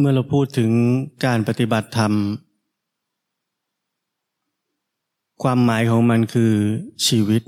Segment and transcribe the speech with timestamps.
[0.00, 0.70] เมื่อเราพูดถึง
[1.24, 2.12] การปฏิบัติธรรม
[5.42, 6.52] ความหมายของมันคือ
[7.06, 7.42] ชีวิต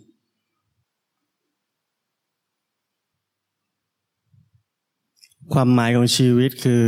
[5.53, 6.85] ความหมายของชีวิตคือ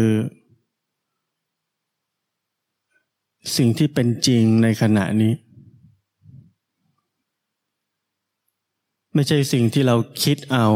[3.56, 5.32] สิ่งที่เป็นจริงในขณะนี้
[9.14, 10.66] ไม่ใช่สิ่งที่เราคิดเอา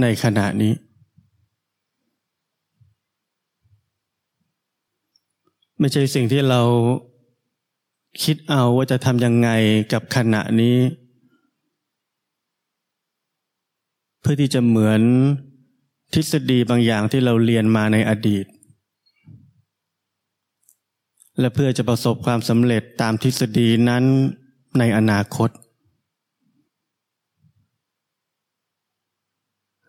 [0.00, 0.74] ในขณะนี้
[5.78, 6.62] ไม่ใช่สิ่งที่เรา
[8.22, 9.48] คิดเอาว่าจะทำยังไง
[9.92, 10.76] กับขณะนี้
[14.20, 15.02] เพื่อที่จะเหมือน
[16.14, 18.46] ทฤษฎีบางอย่างที่เราเรียนมาในอดีต
[21.40, 24.04] และเพื่อจะประสบความสำเร็จตามทฤษฎีนั้น
[24.78, 25.50] ในอนาคต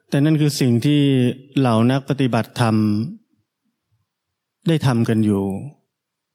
[0.09, 1.01] แต่นั่นคือสิ่งที่
[1.57, 2.75] เหล่านักปฏิบัติธรรม
[4.67, 5.45] ได้ทำกันอยู่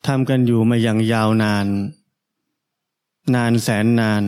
[0.06, 1.66] ทำกันอยู่มาอย่างยาวนาน
[3.34, 4.24] นานแสนนาน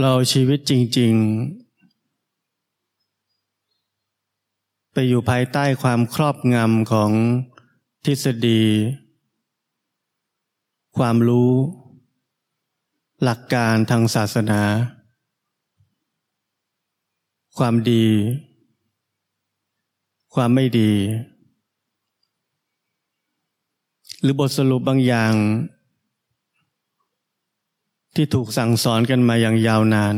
[0.00, 1.62] เราชีวิตจริง ๆ
[4.92, 7.10] ไปอยู่ภายใต้ความครอบงำของ
[8.04, 8.62] ทฤษฎี
[10.96, 11.52] ความรู้
[13.22, 14.62] หลักการทางศาสนา
[17.58, 18.06] ความดี
[20.34, 20.92] ความไม่ดี
[24.20, 25.34] หรือบทสรุปบางอย่าง
[28.14, 30.16] ที่ถูกสั่งสอนกันมาอย่างยาวนาน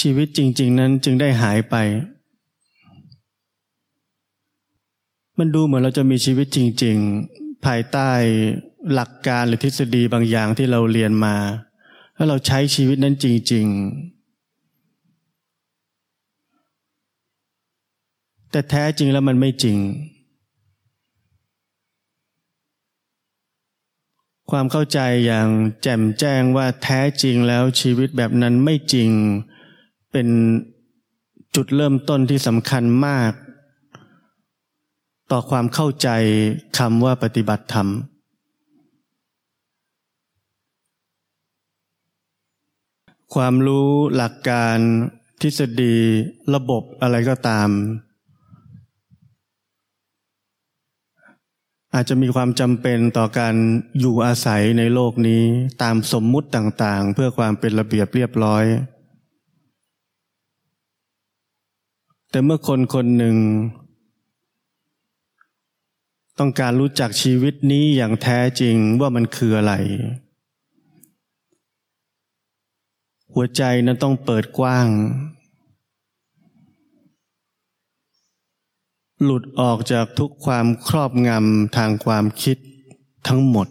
[0.00, 1.76] ชีวิตจริง ๆ นั้นจึงได้หายไป
[5.38, 6.96] มันดูเหมือนเราจะมีชีวิตจริง
[7.30, 8.10] ๆ ภายใต้
[8.92, 11.36] หลักการหรือทฤษฎีบางอย่างที่เราเรียนมา
[12.22, 13.66] ถ้าเราใช้ชีวิตนั้นจริง
[18.08, 19.78] ๆ แต่แท้จริงแล้วมันไม่จริง
[24.50, 25.48] ความเข้าใจอย่าง
[25.82, 29.10] แจ่มแจ้งว่าแท้จริงแล้วชีวิตแบบนั้นไม่จริง
[30.12, 30.28] เป็น
[31.54, 33.32] จุดเริ่มต้นที่สำคัญมาก
[35.30, 36.08] ต่อความเข้าใจ
[36.78, 37.88] คำว่าปฏิบัติธรรม
[43.34, 44.78] ความรู้หลักการ
[45.40, 45.96] ทฤษฎี
[46.54, 47.68] ระบบอะไรก็ตาม
[51.94, 53.54] อาจจะมีความจำเป็นต่อการ
[54.00, 55.42] อยู่อาศัยในโลกนี้
[55.82, 58.64] ตามสมมุติต่างๆ เพื่อความเป็นระเบียบเรียบร้อย
[62.30, 63.36] แต่เมื่อคนคนหนึ่ง
[66.38, 69.74] ต้องการรู้จักชีวิตนี้อย่างแท้จริงว่ามันคืออะไร
[73.34, 74.88] หัวใจนั้นต้องเปิดกว้าง
[79.24, 82.56] หลุดออกจากทุกความครอบงำทางความคิด
[83.28, 83.68] ทั้งหมด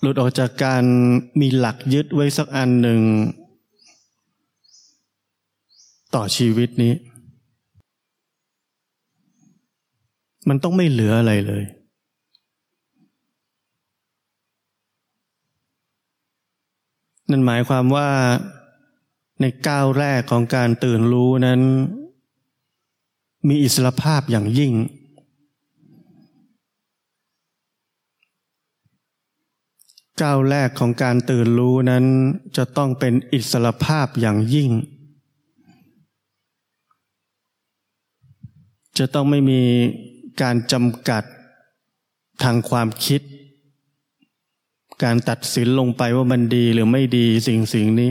[0.00, 0.84] หลุดออกจากการ
[1.40, 3.00] มีหลักยึดไว้สักอันหนึ่ง
[6.14, 6.94] ต่อชีวิตนี้
[10.48, 11.64] มันต้องไม่เหลืออะไรเลย
[17.30, 18.10] นั่นหมายความว่า
[19.40, 21.60] ในก้าวแรกของการตื่นรู้นั้น
[23.48, 24.72] มีอิสรภาพอย่างยิ่ง
[30.22, 32.04] ก้าวแรกของการตื่นรู้นั้น
[32.56, 34.70] จะต้องเป็นอิสรภาพอย่างยิ่ง
[38.98, 39.62] จะต้องไม่มี
[40.42, 41.24] การจำกัด
[42.42, 43.20] ทางความคิด
[45.02, 48.10] การตัดสินลงไปว่ามันดีหรือไม่ดีสิ่งสิ่งนี้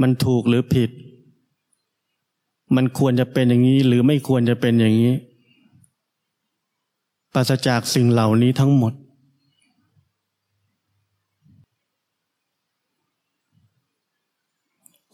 [0.00, 0.90] มันถูกหรือผิด
[2.76, 5.14] มันควรจะเป็นอย่างนี้หรือไม่ควรจะเป็นอย่างนี้
[7.34, 8.92] ปราศจากสิ่งเหล่านี้ทั้งหมด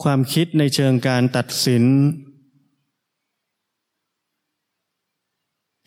[0.03, 1.85] ความคิดในเชิงการตัดสิน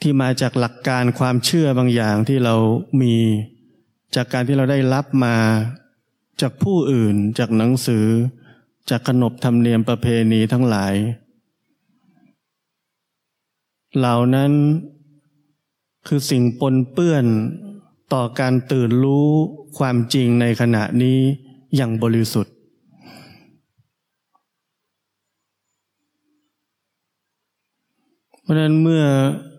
[0.02, 2.56] ที่มาจากหลักการความเชื่อบางอย่างที่เรา
[3.02, 3.16] มี
[4.16, 5.38] จากการที่เราได้รับมา
[6.42, 8.06] จากผู้อื่น จากหนังสือ
[8.90, 10.94] จากขนบธรรมเนียมประเพณีทั้งหลาย
[13.98, 14.52] เหล่านั้น
[16.08, 17.26] คือสิ่งปนเปื้อน
[18.14, 19.30] ต่อการตื่นรู้
[19.78, 21.20] ความจริงในขณะนี้
[21.76, 22.54] อย่างบริสุทธิ์
[28.42, 29.04] เพราะนั้นเมื่อ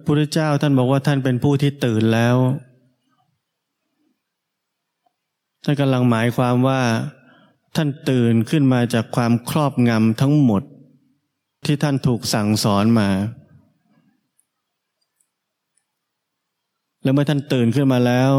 [0.05, 2.37] พุทธเจ้าท่านบอกว่าท่านเป็นผู้ที่ตื่นแล้ว
[5.64, 6.81] ท่านกำลังหมายความว่า
[7.76, 10.62] ท่านตื่นขึ้นมาจากความครอบงำทั้งหมด
[11.67, 13.08] ที่ท่านถูกสั่งสอนมา
[17.03, 18.32] แล้วเมื่อท่านตื่นขึ้นมาแล้ว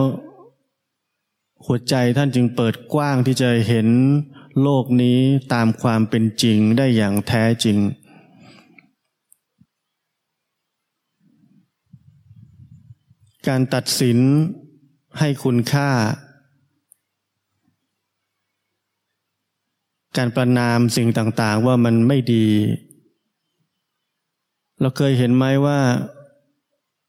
[1.66, 3.88] หัวใจท่านจึงเปิดกว้างที่จะเห็น
[4.62, 5.20] โลกนี้
[5.54, 7.78] ตามความเป็นจริงได้อย่างแท้จริง
[13.48, 14.20] การตัดสิน
[15.20, 15.90] ให้คุณค่า
[20.18, 22.48] การประนามสิ่งต่างๆว่ามันไม่ดี
[24.80, 25.80] เราเคยเห็นไหมว่า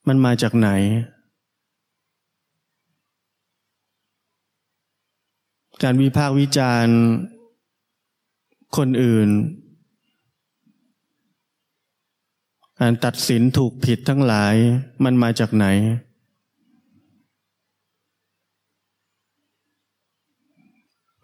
[0.08, 0.70] มันมาจากไหน
[5.82, 6.96] การวิพากษ์วิจารณ์
[8.76, 9.29] คนอื่น
[12.81, 14.55] การตัดสินถูกผิดทั้งหลาย
[15.05, 15.67] มันมาจากไหน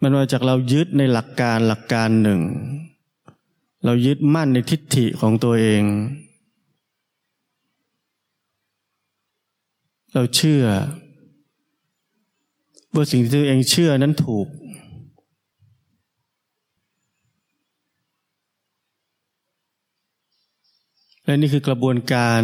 [0.01, 2.41] มันมาจากเรายึดในหลักการหลักการหนึ่ง
[3.85, 5.83] เรายึดมั่นในทิฏฐิของตัวเอง
[10.13, 10.63] เราเชื่อ
[12.93, 14.47] ว่าสิ่งที่ตัวเองเชื่อนั้นถูก
[21.23, 22.43] และนี่คือกระบวนการ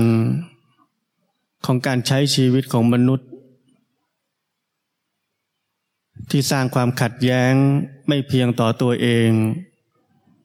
[1.66, 3.30] ของการใช้ชีวิตของมนุษย์
[6.32, 7.54] ที่สร้างความขัดแย้ง
[8.08, 9.32] ไม่เพียงต่อตัวเอง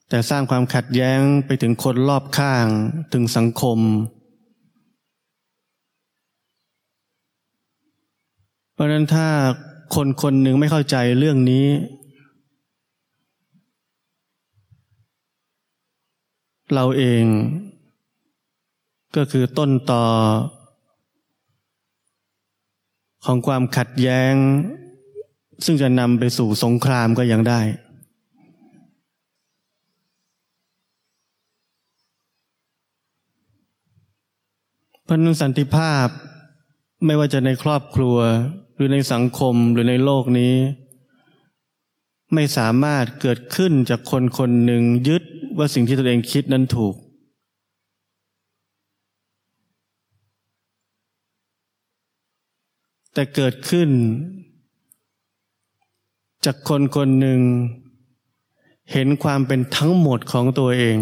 [0.08, 2.66] แต่สร้างความขัดแย้งไปถึงคนรอบข้าง
[3.12, 3.78] ถึงสังคม
[8.72, 9.28] เพราะนั้นถ้า
[9.94, 11.66] คนคนหนึ่งไม่เข้าใจเรื่องนี้
[16.74, 17.24] เราเอง
[19.16, 20.04] ก็คือต้นต่อ
[23.24, 24.34] ของความขัดแย้ง
[25.64, 27.60] ซึ่งจะนำไปสู่สงครามก็ยังได้
[35.04, 36.06] เพราะนั้นสันติภาพ
[37.06, 38.16] ไม่ว่าจะในครอบครัว
[38.74, 40.54] หรือในสังคมหรือในโลกนี้
[42.34, 45.22] ไม่สามารถเกิดขึ้นจากคนคนหนึ่งยึด
[45.58, 46.94] ว่าสิ่งที่ตนเองคิดนั้นถูก
[53.14, 53.88] แต่เกิดขึ้น
[56.44, 57.40] จากคนคนหนึ่ง
[58.92, 60.98] เห็นความเป็นทั้งหมดของตัวเอง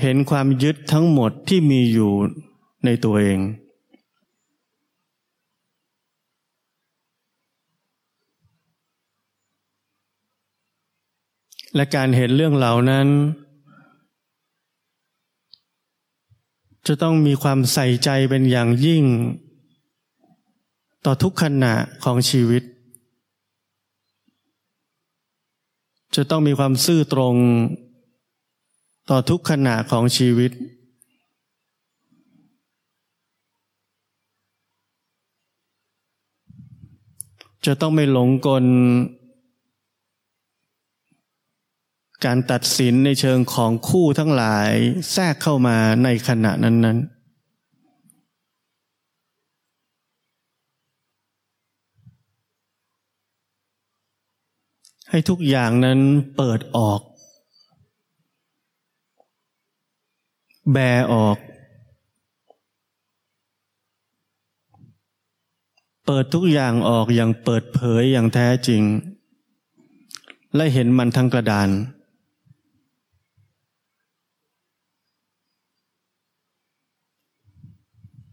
[0.00, 2.12] เห็นความยึดทั้งหมดที่มีอยู่
[2.84, 3.40] ในตัวเอง
[11.74, 13.08] และการเห็นเรื่องเหล่านั้น
[16.86, 19.04] จะต้องมีความใส่ใจเป็นอย่างยิ่ง
[21.04, 21.74] ต่อทุกขณะ
[22.04, 22.62] ของชีวิต
[26.14, 27.34] จะต้องมีความซื่อตรง
[29.10, 30.52] ต่อทุกขณะของชีวิต
[37.66, 38.64] จะต้องไม่หลงกล
[42.24, 44.70] การตัดสินในเชิงของคู่ทั้งหลาย
[45.12, 47.13] แทรกเข้ามาในขณะนั้นๆ
[55.14, 56.00] ให้ทุกอย่างนั้น
[56.36, 57.00] เปิดออก
[60.72, 60.78] แบ
[61.12, 61.38] ออก
[66.06, 68.82] เปิดทุกอย่างออกอย่างเปิดเผยอย่างแท้จริง
[70.54, 71.68] และเห็นมันทั้งกระดาน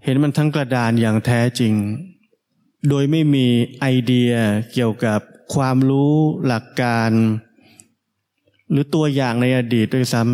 [0.03, 1.73] เห็นมันทั้งกระดานอย่างแท้จริง
[2.89, 3.47] โดยไม่มี
[3.79, 4.31] ไอเดีย
[4.73, 5.21] เกี่ยวกับ
[5.53, 6.15] ความรู้
[6.47, 7.11] หลักการ
[8.69, 10.31] หรือตัวอย่างในอดีตด้วยซ้ำ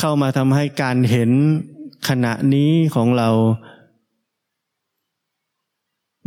[0.00, 1.30] เข้ามาทำให้การเห็น
[2.08, 3.28] ขณะนี้ของเรา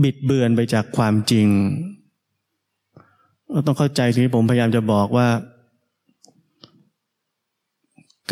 [0.03, 1.47] บิดเบือนไปจากความจริง
[3.51, 5.29] เราต้องเข้าใจสิ่งที่ผมพยายามจะบอกว่า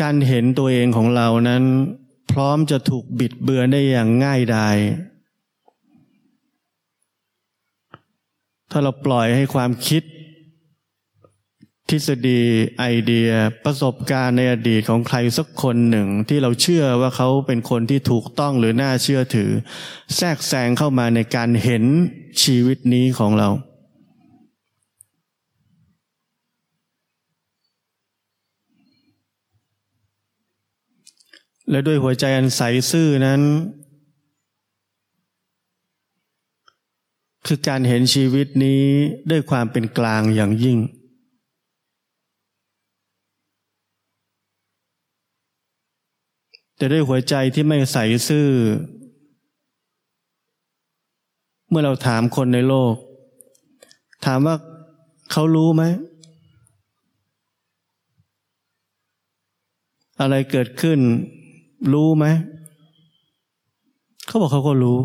[0.00, 1.62] การเห็นตัวเองของเรานั้น
[2.32, 4.76] พร้อมจะถูกบิดเบือนได้อย่างง่ายดาย
[8.70, 10.02] ถ้าเราปล่อยให้ความคิด
[11.88, 12.42] ทฤษฎี
[12.78, 13.30] ไอเดีย
[13.64, 19.50] ประสบการณ์ในอดีตของใครสักคนหนึ่ง ที่เราเชื่อว่าเขาเป็นคนที่ถูกต้องหรือน่าเชื่อถือ
[20.16, 21.84] แทรกแซงเข้ามาในการเห็น
[22.42, 23.48] ชีวิตนี้ของเรา
[31.70, 32.60] และด้วยหัวใจอันใส
[32.90, 33.40] ซื่อนั้น
[37.50, 38.82] คือการเห็นชีวิตนี้
[39.30, 40.78] ด้วยความเป็นกลางอย่างยิ่ง
[46.76, 48.48] แต่ด้วยหัวใจที่ไม่ใสซื่อ
[51.68, 52.94] เมื่อเราถามคนในโลก
[54.24, 54.56] ถามว่า
[55.32, 55.82] เขารู้ไหม
[60.20, 60.98] อะไรเกิดขึ้น
[61.92, 62.26] รู้ไหม
[64.26, 64.98] เขาบอกเขาก็รู้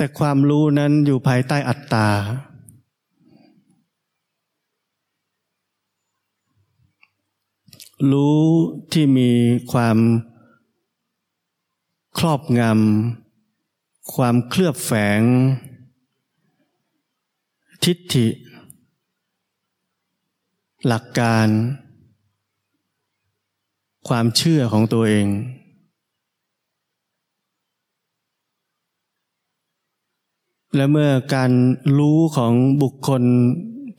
[0.00, 2.08] แต่ความรู้นั้นอยู่ภายใต้อัตตา
[8.10, 8.42] รู้
[8.92, 9.30] ที่มี
[9.72, 9.98] ความ
[12.18, 15.20] ครอบงำ ความเคลือบแฝง
[17.84, 18.28] ทิฏฐิ
[20.86, 21.48] หลักการ
[24.08, 25.26] ความเชื่อของตัวเอง
[30.76, 31.50] และเมื่อการ
[31.98, 33.22] รู้ของบุคคล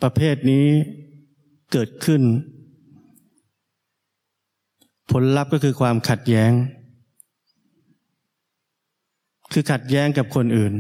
[0.02, 0.68] ประเภทนี้
[1.72, 2.22] เกิดขึ้น
[5.12, 6.52] ผลลัพธ์ก็คือความขัดแย้ง
[9.54, 10.74] คือขัดแย้งกับคนอื่น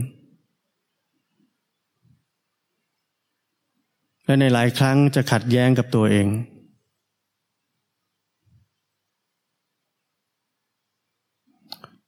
[4.25, 6.27] และในหลายครั้งจะขัดแย้งกับตัวเอง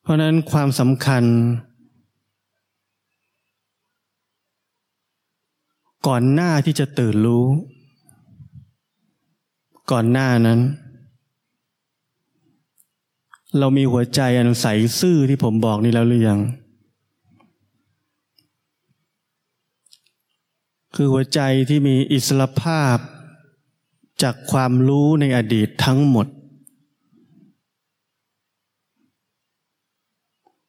[0.01, 1.23] เพราะนั้นความสำคัญ
[6.07, 7.45] ก่อนหน้าที่จะตื่นรู้
[9.91, 10.59] ก่อนหน้านั้น
[13.59, 14.65] เรามีหัวใจอันใส
[14.99, 16.39] ซื่อที่ผมบอกนี่แล้วหรือยัง
[20.95, 21.39] คือหัวใจ
[21.69, 22.97] ที่มีอิสรภาพ
[24.21, 26.27] จากความรู้ในอดีตทั้งหมด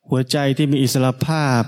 [0.09, 1.63] หัวใจที่มีอิสรภาพ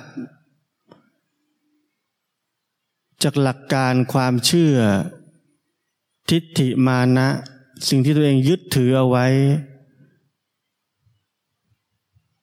[3.25, 4.75] จากหลักการความเชื่อ
[6.31, 7.29] ทิฏฐิมานะ
[7.89, 9.27] สิ่งที่ตัวเองยึดถือเอาไว้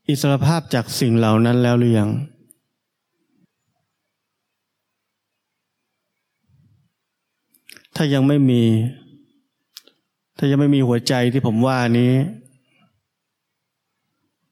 [0.07, 2.09] อิสรภาพจากสิ่งเหล่านั้นแล้วหรือยัง
[7.95, 8.63] ถ้ายังไม่มี
[10.38, 12.13] ถ้ายังไม่มีหัวใจที่ผมว่านี้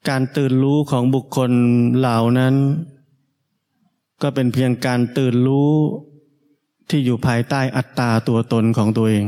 [0.08, 1.50] การตื่นรู้ของบุคคล
[1.98, 2.54] เหล่านั้น
[4.22, 5.74] ก็เป็นเพียงการตื่นรู้
[6.90, 9.26] ที่อยู่ภายใต้อัตตาตัวตนของตัวเอง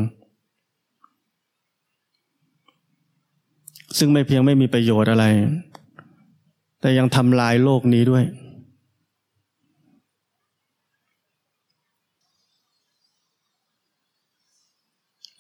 [3.99, 5.25] ซึ่งไม่เพียงไม่มีประโยชน์อะไร
[6.81, 8.25] แต่ยังทำลายโลกนี้ด้วย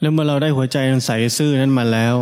[0.00, 0.76] แล้วเมื่อเราได้หัวใจ
[1.07, 2.17] ใสซื่อนั้นมาแล้ว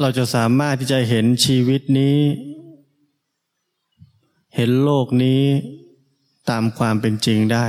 [0.00, 2.16] เราจะสามารถที่จะเห็นชีวิตนี้
[4.56, 5.42] เห็นโลกนี้
[6.50, 7.66] ตามความเป็นจริงได้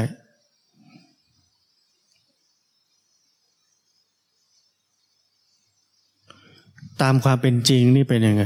[7.01, 8.45] ตามความเป็นจริงนี่เป็นยังไง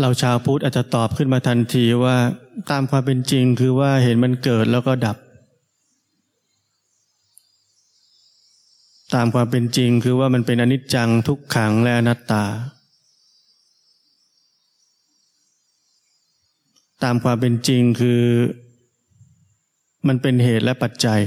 [0.00, 2.16] เราชาวพุทธอาจจะตอบขึ้นมาทันทีว่า
[2.70, 5.16] ตามความเป็นจริงคือว่าเห็นมันเกิดแล้วก็ดับ
[9.14, 12.44] ตามความเป็นจริงคือว่ามันเป็นอนิจจังทุกขังและอนัตตา
[17.04, 18.22] ตามความเป็นจริงคือ
[20.06, 21.20] มันเป็นเหตุและปัจจัย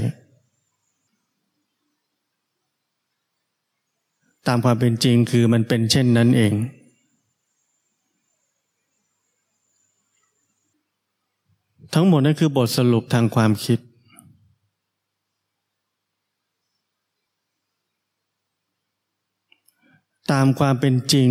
[4.48, 6.54] ตามความเป็นจริงคือมันเป็นเช่นนั้นเอง
[11.94, 13.78] ทั้งหมดนั่นคือบทสรุปทางความคิด
[20.32, 21.30] ตามความเป็นจริง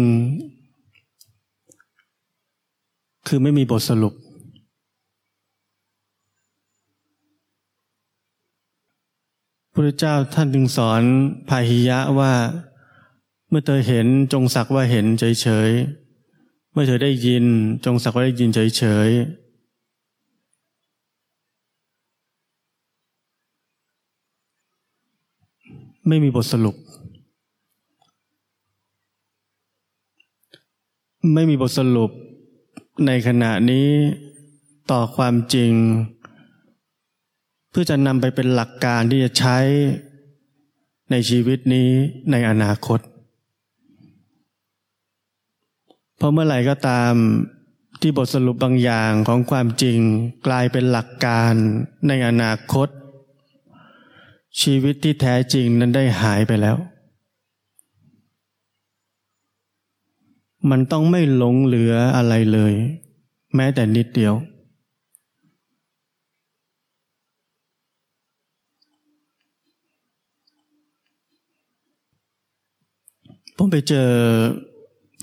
[3.27, 4.13] คือไม่มีบทสรุป
[9.75, 11.01] พระเจ้าท่านจึงสอน
[11.49, 12.33] พาหิยะว่า
[13.49, 17.45] เมื่อเธอเห็นจงสักว่าเห็นเฉยๆเมื่อเธอได้ยิน
[17.85, 19.43] จงสักว่าได้ยินเฉยๆ
[26.07, 26.75] ไม่มีบทสรุป
[31.33, 32.11] ไม่มีบทสรุป
[33.05, 33.89] ในขณะนี้
[34.91, 35.73] ต่อความจริง
[37.73, 39.57] เพื่อจะนำไปเป็นหลักการที่จะใช้
[41.11, 41.89] ในชีวิตนี้
[42.31, 42.99] ในอนาคต
[46.17, 47.13] เพราะเมื่อไหร่ก็ตาม
[48.01, 49.99] ที่บทสรุปบางอย่างของความจริง
[50.47, 51.53] กลายเป็นหลักการ
[52.07, 52.87] ในอนาคต
[54.61, 56.77] ชีวิตที่แท้จริงนั้นได้หายไปแล้ว
[60.69, 62.73] มันต้องไม่หลงเหลืออะไรเลย
[63.55, 64.33] แม้แต่นิดเดียว
[73.65, 74.11] ผมไปเจอ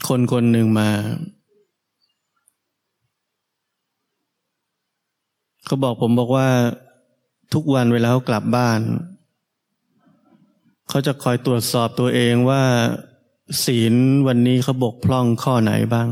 [0.09, 0.91] คนคนหนึ่งมา
[5.65, 6.49] เขาบอกผมบอกว่า
[7.55, 8.81] ทุกวันเวลาเขากลับบ้าน
[10.89, 12.63] เขาจะคอยตรวจสอบตัวเองว่า
[13.65, 13.95] ศีล
[14.27, 16.09] วันนี้เขาบกพร่องข้อไหนบ้าง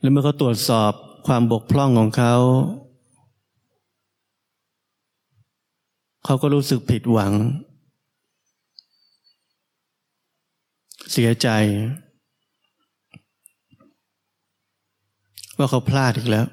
[0.00, 0.92] แล้วเมื่อเขาตรวจสอบ
[1.26, 2.34] ความบกพร่องของเขา
[6.24, 7.32] เขาก็รู้สึกผิดหวัง
[11.12, 11.48] เสียใจ
[15.58, 16.46] ว่าเขาพลาดอีกแล้ว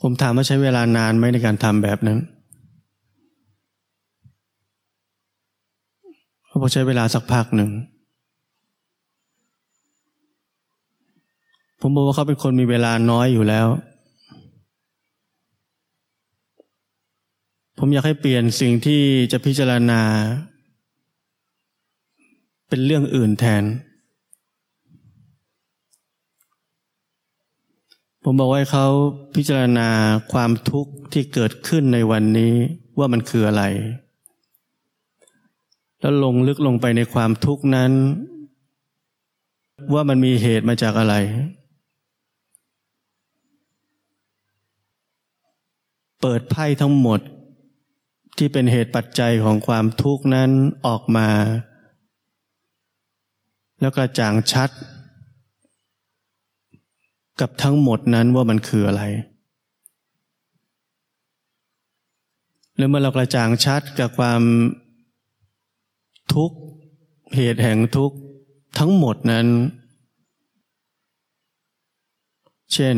[0.00, 2.18] ผมถามว่าใช้เวลานานไหมในการทำแบบนั้น
[6.46, 7.70] เขาบอกใช้เวลาสักพักหนึ่ง
[11.86, 13.66] ผมบอกว่าเขาเป็นคนมีเวลาน้อยอยู่แล้ว
[17.78, 20.02] ผมอยากให้เปลี่ยนสิ่งที่จะพิจารณา
[22.68, 23.64] เป็นเรื่องอื่นแทน
[28.24, 28.86] ผมบอกว่าเขา
[29.34, 29.88] พิจารณา
[30.32, 32.54] ความทุกข์ที่เกิดขึ้นในวันนี้
[32.98, 33.64] ว่ามันคืออะไร
[36.00, 37.92] แล้วลงลึกลงไปในความทุกข์นั้น
[39.92, 41.16] ว่ามันมีเหตุมาจากอะไร
[46.26, 47.20] เปิดไพ่ทั้งหมด
[48.38, 50.50] ที่เป็นเหตุปัจจัยของความทุกข์นั้น
[50.86, 51.28] ออกมา
[53.80, 54.70] แล้วกระจ่างชัด
[57.40, 59.02] กับทั้งหมดนั้นว่ามันคืออะไร
[62.76, 64.42] แล้วเมื่อเรากระจ่างชัดกับความ
[66.34, 66.56] ทุกข์
[67.36, 68.16] เหตุแห่งทุกข์
[68.78, 69.46] ทั้งหมดนั้น
[72.74, 72.96] เช่น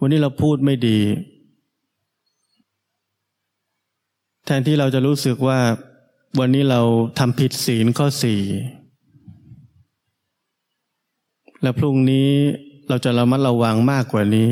[0.00, 1.00] วันนี้เราพูดไม่ดี
[4.48, 5.60] แทนที่เราจะรู้สึกว่า
[6.38, 6.80] วันนี้เรา
[7.18, 8.40] ทำผิดศีลข้อสี่
[11.62, 12.30] และพรุ่งนี้
[12.88, 14.50] เราจะระมัดระวังมากกว่านี้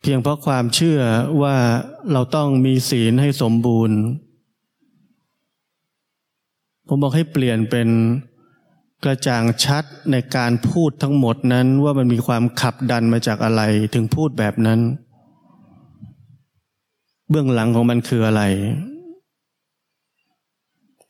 [0.00, 1.00] เพียงเพราะความเชื่อ
[1.42, 1.56] ว่า
[2.12, 3.98] เราต้องมีศีลให้สมบูรณ์
[6.88, 7.88] ผมบอกให้เปลี่ยนเป็น
[9.04, 13.62] กระจ่างชัดในการพูดทั้งหมดนั้นว่ามันมีความขับดันมาจากอะไร
[13.94, 14.80] ถึงพูดแบบนั้น
[17.30, 18.42] เบื้องหลังของมันคืออะไร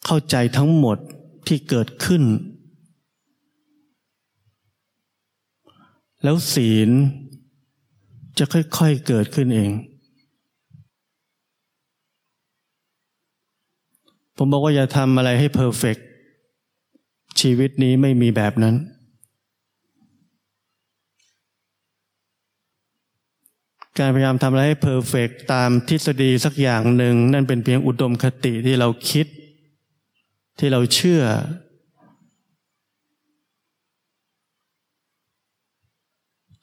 [0.05, 0.99] เข้าใจทั้งหมด
[1.47, 2.23] ที่เกิดขึ้น
[6.23, 6.91] แล้วศีล
[8.39, 9.71] จะค่อยๆเกิดขึ้นเอง
[14.37, 15.97] ผมบอกว่าอย่าทำอะไรให้เพอร์เฟก
[17.41, 18.75] ชีวิตนี้ไม่มีแบบนั้น
[23.99, 29.27] การพยายามทำอะไรให้เพอร์เฟกตามทฤษฎีสักอย่างหนึ่ง นั่นเป็นเพียงอุดมคติที่เราคิด
[30.59, 31.23] ที่เราเชื่อ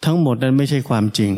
[0.06, 1.34] ทั้งหมดนั้นไม่ใช่ความจริง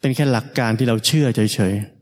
[0.00, 1.96] เป็นแค่หลักการที่เราเชื่อเฉยๆ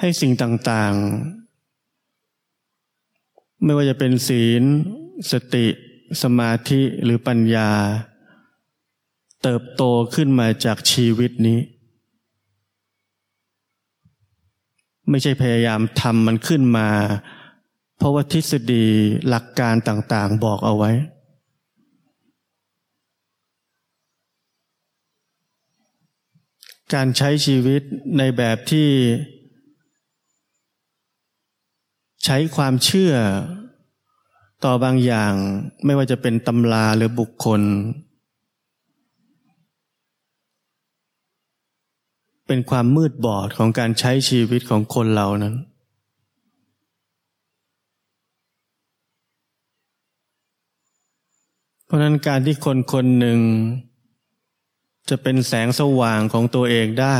[0.00, 4.64] ให้สิ่งต่างๆ ไม่ว่าจะเป็นศีล
[5.32, 5.66] สติ
[6.22, 7.70] สมาธิหรือปัญญา
[9.42, 9.82] เติบโต
[10.14, 11.60] ขึ้นมาจากชีวิตนี้
[15.10, 16.88] ไม่ใช่พยายามทำมันขึ้นมา
[17.96, 18.86] เพราะว่าทฤษฎี
[19.28, 20.92] หลักการต่างๆบอกเอาไว้
[26.94, 27.82] การใช้ชีวิต
[28.18, 28.88] ในแบบที่
[32.24, 33.14] ใช้ความเชื่อ
[34.64, 35.34] ต่อบางอย่าง
[35.84, 37.62] ไม่ว่าจะเป็นตำราหรือบุคคล
[42.46, 45.54] เป็นความมืดบอดของการใช้ชีวิตของคนเรานั้น
[51.84, 53.38] เพราะนั้นการที่คนคนหนึ่ง
[55.08, 57.18] จะเป็นแสงสว่างของตัวเองได้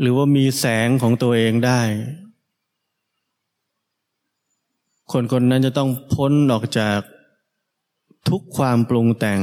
[0.00, 1.80] หรือว่ามีแสงของตัวเองได้
[5.12, 7.00] คนคนนั้นจะต้องพ้นออกจาก
[8.28, 9.40] ทุกความปรุงแต่ง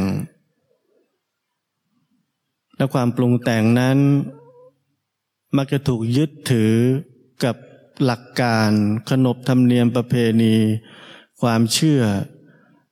[2.78, 3.98] และความปรุงแต่งนั้น
[5.58, 6.74] มักจะถูกยึดถือ
[7.44, 7.56] กับ
[8.06, 8.72] หลักการ
[9.10, 10.56] ขนบธรรมเนียมประเพณี
[11.42, 12.02] ความเชื่อ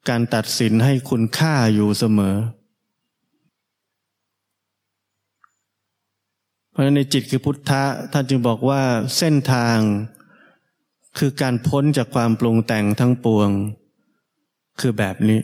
[0.10, 2.36] การตัดสินให้คุณค่าอยู่เสมอ
[6.70, 8.82] เพราะฉะนั้นในจิตคือพุทธะท่านจึงบอกว่า
[9.18, 9.78] เส้นทาง
[11.18, 13.50] คือการพ้นจากความปรุงแต่งทั้งปวง
[14.80, 15.42] คือแบบนี้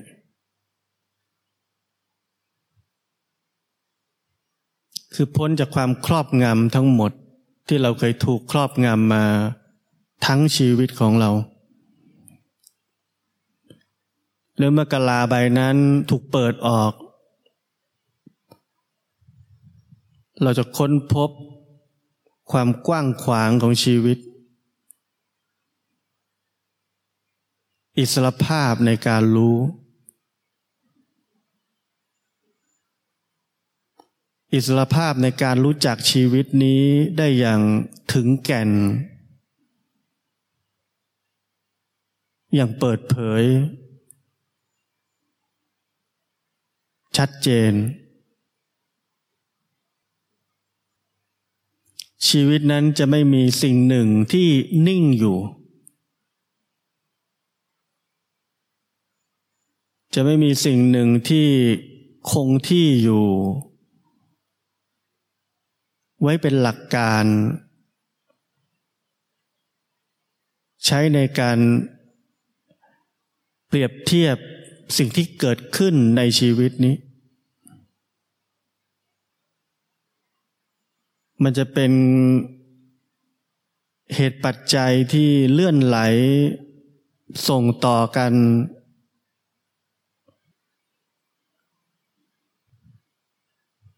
[5.14, 7.12] คือพ้นจากความครอบงำทั้งหมด
[7.68, 9.26] ที่เราเคยถูกครอบงำมา
[10.26, 11.32] ทั้งชีวิตของเรา
[14.56, 15.76] หรือเมื่อกลาใบนั้น
[16.10, 16.94] ถูกเปิดออก
[20.44, 21.30] เราจะค้นพบ
[22.52, 24.18] ความกว้างขวางของชีวิต
[27.98, 29.58] อิสรภาพในการรู้
[34.54, 36.84] อิสรภาพในการรู้จักชีวิตนี้
[37.18, 37.62] ได้อย่าง
[38.14, 38.70] ถึงแก่น
[42.54, 43.44] อย่างเปิดเผย
[47.18, 47.74] ชัดเจน
[52.28, 54.48] ชีวิตนั้นจะไม่มีสิ่งหนึ่งที่
[54.88, 55.38] นิ่งอยู่
[60.14, 61.48] จะไม่มีสิ่งหนึ่งที่
[62.32, 63.26] คงที่อยู่
[66.22, 67.26] ไว้เป็นหลักการ
[70.86, 71.58] ใช้ในการ
[73.68, 74.38] เปรียบเทียบ
[74.98, 76.96] สิ่งที่เกิดขึ้นในชีวิตนี้
[81.44, 81.92] มันจะเป็น
[84.16, 86.00] เหตุปัจจัยที่เลื่อนไหล
[87.48, 88.34] ส่งต่อกัน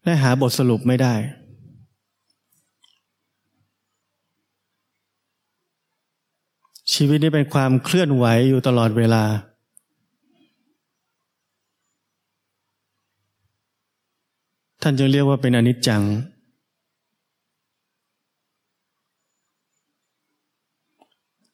[0.06, 1.14] และหาบทสรุปไม่ได้
[6.92, 9.24] ชีวิตนี้เป็นความเคลื่อนไหวอยู่ตลอดเวลา
[14.82, 16.02] ท่านจึงเรียกว่าเป็นอนิจจัง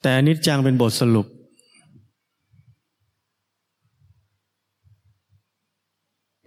[0.01, 1.27] แต่อนิจจังเป็นบทสรุป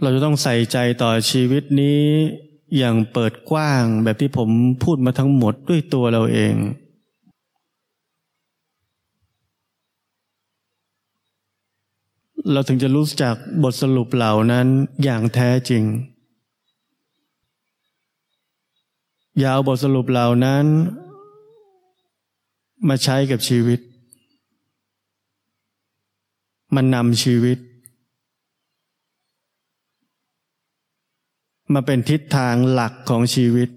[0.05, 2.01] เราจะต้องใส่ใจต่อชีวิตนี้
[2.77, 4.49] อย่างเปิดกว้างแบบที่ผม
[4.83, 6.55] พูดมาทั้งหมดด้วยตัวเราเอง
[12.51, 14.67] เราถึงจะรู้จักบทสรุปเหล่านั้น
[15.03, 15.83] อย่างแท้จริง
[19.39, 20.65] อย่าเอาบทสรุปเหล่านั้น
[22.87, 23.79] มาใช้กับชีวิต
[26.75, 27.59] มันนำชีวิต
[31.73, 33.69] มาเป็นทิศทางหลักของชีวิต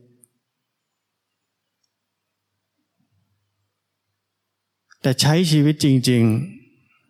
[5.02, 6.22] แต่ใช้ชีวิตจริง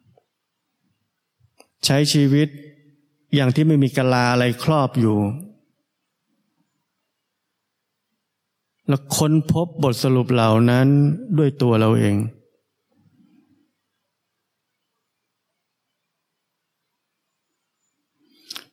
[0.09, 2.49] ๆ ใช้ชีวิต
[3.35, 5.19] อย่างที่ไม่มีกลาอะไรครอบอยู่
[8.89, 10.89] แล้วค้นพบบทสรุปเหล่านั้น
[11.39, 12.17] ด้วยตัวเราเอง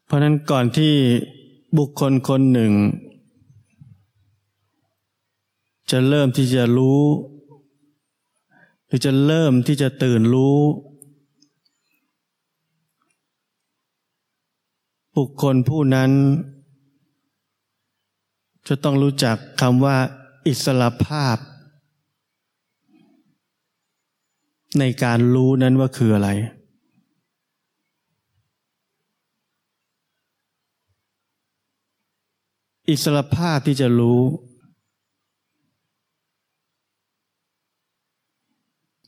[0.06, 0.94] เพราะนั้นก่อนที่
[1.78, 2.74] บุคคลคนหนึ่ง
[5.92, 7.02] จะเริ่มที่จะรู้
[8.88, 10.60] หรือจะเริ่มที่จะตื่นรู้
[15.16, 16.12] บุคคลผู้นั้น
[18.68, 19.98] จะต้องรู้จักคำว่า
[20.48, 21.38] อิสระภาพ
[24.80, 26.30] ในการรู้นั้นว่าคืออะไร
[32.90, 34.22] อิสรภาพที่จะรู้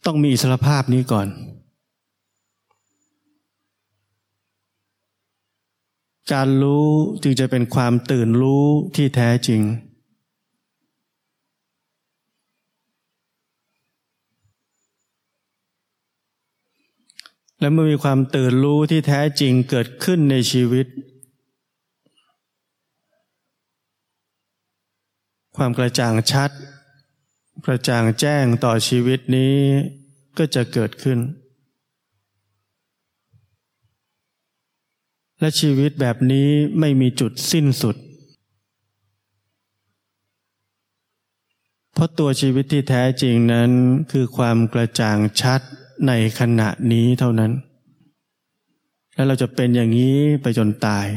[0.05, 1.27] ต้องมีอิสรภาพนี้ก่อน
[6.33, 6.87] การรู้
[7.23, 9.61] จึงจะเป็นความตื่นรู้ที่แท้จริง
[17.59, 20.85] และเมื่อมีความตื่นรู้ที่แท้จริงเกิดขึ้นในชีวิต
[25.57, 26.51] ความกระจ่างชัด
[27.65, 29.55] กระจ่างแจ้งต่อชีวิตนี้
[30.37, 31.19] ก็จะเกิดขึ้น
[35.39, 37.95] และชีวิตแบบนี้ไม่มีจุดสิ้นสุด
[41.93, 43.71] เพราะตัวชีวิตที่แท้จริงนั้น
[44.11, 45.61] คือความกระจ่างชัด
[46.07, 47.51] ในขณะนี้เท่านั้น
[49.13, 51.07] แล้วเราจะเป็นอย่างนี้ไปจนตาย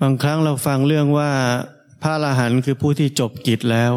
[0.00, 1.30] บางครั้งเราฟังเรื่องว่า
[2.02, 3.92] พระอรหันต์คือผู้ที่จบกิจแล้ว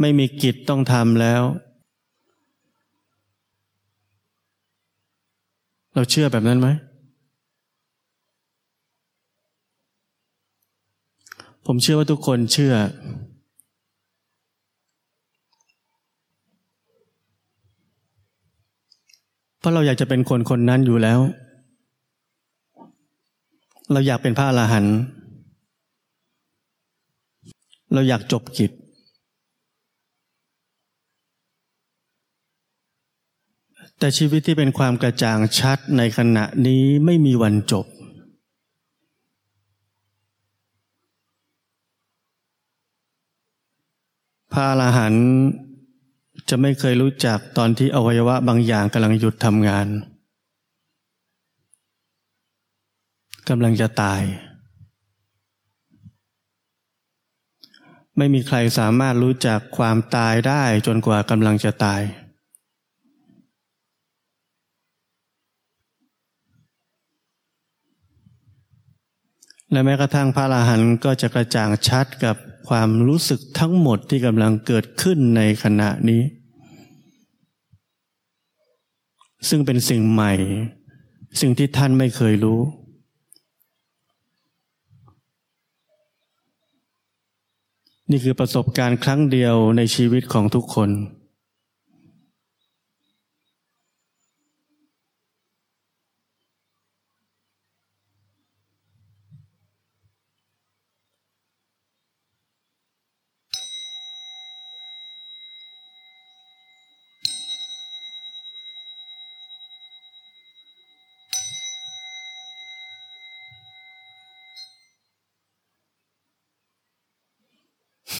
[0.00, 1.42] ไม่มีกิจต้องทำแล้ว
[5.94, 6.68] เราเชื่อแบบนั้นไหม
[11.66, 12.74] ผมเชื่อว่าทุกคนเชื่อ
[19.58, 21.20] เพราะเราอยากจะเป็นคนคนนั้นอยู่แล้ว
[23.92, 24.96] เราอยากเป็นพระอรหันต์
[27.92, 28.72] เราอยากจบกิจ
[33.98, 37.86] แต่ชีวิตที่เป็นความกระจ่างชัดในขณะนี้ไม่มีวันจบ
[44.52, 45.26] พระอรหันต์
[46.48, 49.86] จะไม่เคยรู้จักตอนที่อวัยวะบางอย่างกำลังหยุดทำงาน
[53.48, 54.22] กำลังจะตาย
[58.18, 62.02] ไม่มีใครสามารถรู้จักความตายได้จนกว่ากำลังจะตาย
[69.70, 72.36] และแม้กระทั่งพระอรหันต์ก็จะกระจ่างชัดกับ
[72.68, 76.22] ความรู้สึกทั้งหมดที่กำลังเกิดขึ้นในขณะนี้
[79.48, 80.32] ซึ่งเป็นสิ่งใหม่
[81.40, 82.60] สิ่งที่ท่านไม่เคยรู้
[88.10, 90.90] นี่คือประสบการณ์ครั้งเดียวในชีวิตของทุกคน